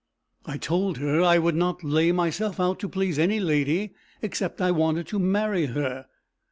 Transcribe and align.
I 0.47 0.57
told 0.57 0.97
her 0.97 1.21
I 1.21 1.37
would 1.37 1.53
not 1.53 1.83
lay 1.83 2.11
myself 2.11 2.59
out 2.59 2.79
to 2.79 2.89
please 2.89 3.19
any 3.19 3.39
lady, 3.39 3.93
except 4.23 4.59
I 4.59 4.71
wanted 4.71 5.05
to 5.09 5.19
marry 5.19 5.67
her. 5.67 6.07